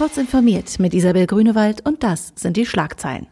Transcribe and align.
Kurz 0.00 0.16
informiert 0.16 0.78
mit 0.78 0.94
Isabel 0.94 1.26
Grünewald 1.26 1.84
und 1.84 2.02
das 2.02 2.32
sind 2.34 2.56
die 2.56 2.64
Schlagzeilen. 2.64 3.26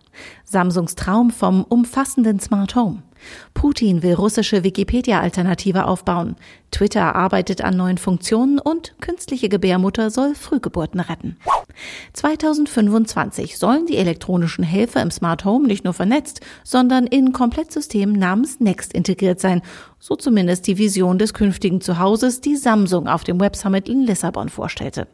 Samsungs 0.44 0.94
Traum 0.94 1.30
vom 1.30 1.64
umfassenden 1.64 2.40
Smart 2.40 2.74
Home. 2.74 3.02
Putin 3.54 4.02
will 4.02 4.14
russische 4.14 4.64
Wikipedia-Alternative 4.64 5.86
aufbauen. 5.86 6.36
Twitter 6.70 7.14
arbeitet 7.16 7.62
an 7.62 7.76
neuen 7.76 7.98
Funktionen 7.98 8.58
und 8.58 8.94
künstliche 9.00 9.48
Gebärmutter 9.48 10.10
soll 10.10 10.34
Frühgeburten 10.34 11.00
retten. 11.00 11.36
2025 12.12 13.56
sollen 13.56 13.86
die 13.86 13.96
elektronischen 13.96 14.64
Helfer 14.64 15.00
im 15.00 15.10
Smart 15.10 15.44
Home 15.44 15.66
nicht 15.66 15.84
nur 15.84 15.94
vernetzt, 15.94 16.40
sondern 16.64 17.06
in 17.06 17.32
Komplettsystemen 17.32 18.18
namens 18.18 18.60
Next 18.60 18.92
integriert 18.92 19.40
sein. 19.40 19.62
So 20.00 20.14
zumindest 20.14 20.66
die 20.66 20.78
Vision 20.78 21.18
des 21.18 21.34
künftigen 21.34 21.80
Zuhauses, 21.80 22.40
die 22.40 22.56
Samsung 22.56 23.08
auf 23.08 23.24
dem 23.24 23.40
Web 23.40 23.56
Summit 23.56 23.88
in 23.88 24.02
Lissabon 24.02 24.48
vorstellte. 24.48 25.08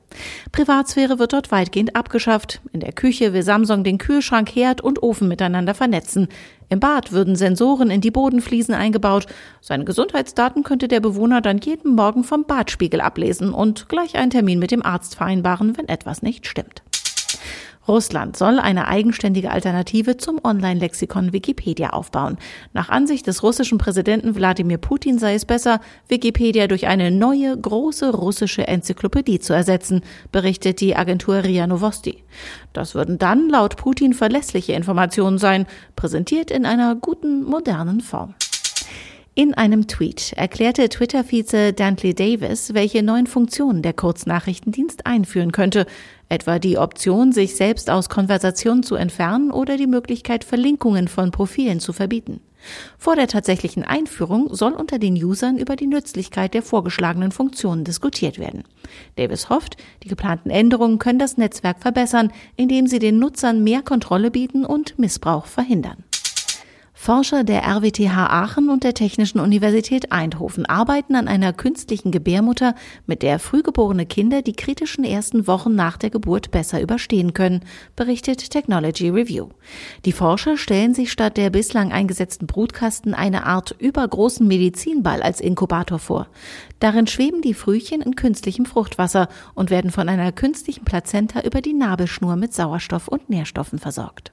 Privatsphäre 0.52 1.18
wird 1.18 1.32
dort 1.32 1.50
weitgehend 1.50 1.96
abgeschafft. 1.96 2.60
In 2.72 2.80
der 2.80 2.92
Küche 2.92 3.32
will 3.32 3.42
Samsung 3.42 3.84
den 3.84 3.98
Kühlschrank, 3.98 4.54
Herd 4.54 4.80
und 4.80 4.93
Ofen 5.02 5.26
miteinander 5.26 5.74
vernetzen. 5.74 6.28
Im 6.68 6.80
Bad 6.80 7.10
würden 7.10 7.34
Sensoren 7.34 7.90
in 7.90 8.00
die 8.00 8.12
Bodenfliesen 8.12 8.74
eingebaut. 8.74 9.26
Seine 9.60 9.84
Gesundheitsdaten 9.84 10.62
könnte 10.62 10.86
der 10.86 11.00
Bewohner 11.00 11.40
dann 11.40 11.58
jeden 11.58 11.94
Morgen 11.96 12.22
vom 12.22 12.44
Badspiegel 12.44 13.00
ablesen 13.00 13.52
und 13.52 13.88
gleich 13.88 14.14
einen 14.14 14.30
Termin 14.30 14.60
mit 14.60 14.70
dem 14.70 14.84
Arzt 14.84 15.16
vereinbaren, 15.16 15.76
wenn 15.76 15.88
etwas 15.88 16.22
nicht 16.22 16.46
stimmt. 16.46 16.83
Russland 17.86 18.36
soll 18.36 18.58
eine 18.58 18.88
eigenständige 18.88 19.50
Alternative 19.50 20.16
zum 20.16 20.40
Online-Lexikon 20.42 21.32
Wikipedia 21.32 21.90
aufbauen. 21.90 22.38
Nach 22.72 22.88
Ansicht 22.88 23.26
des 23.26 23.42
russischen 23.42 23.78
Präsidenten 23.78 24.34
Wladimir 24.34 24.78
Putin 24.78 25.18
sei 25.18 25.34
es 25.34 25.44
besser, 25.44 25.80
Wikipedia 26.08 26.66
durch 26.66 26.86
eine 26.86 27.10
neue, 27.10 27.56
große 27.56 28.12
russische 28.14 28.66
Enzyklopädie 28.66 29.40
zu 29.40 29.52
ersetzen, 29.52 30.02
berichtet 30.32 30.80
die 30.80 30.96
Agentur 30.96 31.44
RIA 31.44 31.66
Novosti. 31.66 32.24
Das 32.72 32.94
würden 32.94 33.18
dann 33.18 33.48
laut 33.48 33.76
Putin 33.76 34.14
verlässliche 34.14 34.72
Informationen 34.72 35.38
sein, 35.38 35.66
präsentiert 35.96 36.50
in 36.50 36.66
einer 36.66 36.94
guten, 36.94 37.44
modernen 37.44 38.00
Form. 38.00 38.34
In 39.36 39.52
einem 39.52 39.88
Tweet 39.88 40.32
erklärte 40.36 40.88
Twitter-Vize 40.88 41.72
Dantley 41.72 42.14
Davis, 42.14 42.72
welche 42.72 43.02
neuen 43.02 43.26
Funktionen 43.26 43.82
der 43.82 43.92
Kurznachrichtendienst 43.92 45.06
einführen 45.06 45.50
könnte, 45.50 45.86
etwa 46.28 46.60
die 46.60 46.78
Option, 46.78 47.32
sich 47.32 47.56
selbst 47.56 47.90
aus 47.90 48.08
Konversationen 48.08 48.84
zu 48.84 48.94
entfernen 48.94 49.50
oder 49.50 49.76
die 49.76 49.88
Möglichkeit, 49.88 50.44
Verlinkungen 50.44 51.08
von 51.08 51.32
Profilen 51.32 51.80
zu 51.80 51.92
verbieten. 51.92 52.42
Vor 52.96 53.16
der 53.16 53.26
tatsächlichen 53.26 53.82
Einführung 53.82 54.54
soll 54.54 54.72
unter 54.72 55.00
den 55.00 55.16
Usern 55.16 55.58
über 55.58 55.74
die 55.74 55.88
Nützlichkeit 55.88 56.54
der 56.54 56.62
vorgeschlagenen 56.62 57.32
Funktionen 57.32 57.82
diskutiert 57.82 58.38
werden. 58.38 58.62
Davis 59.16 59.50
hofft, 59.50 59.76
die 60.04 60.08
geplanten 60.08 60.50
Änderungen 60.50 61.00
können 61.00 61.18
das 61.18 61.38
Netzwerk 61.38 61.80
verbessern, 61.80 62.30
indem 62.54 62.86
sie 62.86 63.00
den 63.00 63.18
Nutzern 63.18 63.64
mehr 63.64 63.82
Kontrolle 63.82 64.30
bieten 64.30 64.64
und 64.64 64.96
Missbrauch 64.96 65.46
verhindern. 65.46 66.03
Forscher 67.04 67.44
der 67.44 67.64
RWTH 67.64 68.16
Aachen 68.16 68.70
und 68.70 68.82
der 68.82 68.94
Technischen 68.94 69.38
Universität 69.38 70.10
Eindhoven 70.10 70.64
arbeiten 70.64 71.16
an 71.16 71.28
einer 71.28 71.52
künstlichen 71.52 72.12
Gebärmutter, 72.12 72.74
mit 73.04 73.20
der 73.20 73.38
frühgeborene 73.38 74.06
Kinder 74.06 74.40
die 74.40 74.54
kritischen 74.54 75.04
ersten 75.04 75.46
Wochen 75.46 75.74
nach 75.74 75.98
der 75.98 76.08
Geburt 76.08 76.50
besser 76.50 76.80
überstehen 76.80 77.34
können, 77.34 77.60
berichtet 77.94 78.48
Technology 78.48 79.10
Review. 79.10 79.50
Die 80.06 80.12
Forscher 80.12 80.56
stellen 80.56 80.94
sich 80.94 81.12
statt 81.12 81.36
der 81.36 81.50
bislang 81.50 81.92
eingesetzten 81.92 82.46
Brutkasten 82.46 83.12
eine 83.12 83.44
Art 83.44 83.76
übergroßen 83.78 84.48
Medizinball 84.48 85.20
als 85.20 85.42
Inkubator 85.42 85.98
vor. 85.98 86.28
Darin 86.78 87.06
schweben 87.06 87.42
die 87.42 87.52
Frühchen 87.52 88.00
in 88.00 88.16
künstlichem 88.16 88.64
Fruchtwasser 88.64 89.28
und 89.52 89.68
werden 89.68 89.90
von 89.90 90.08
einer 90.08 90.32
künstlichen 90.32 90.86
Plazenta 90.86 91.42
über 91.42 91.60
die 91.60 91.74
Nabelschnur 91.74 92.36
mit 92.36 92.54
Sauerstoff 92.54 93.08
und 93.08 93.28
Nährstoffen 93.28 93.78
versorgt. 93.78 94.32